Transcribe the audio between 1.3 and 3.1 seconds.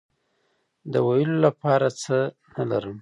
لپاره څه نه لرم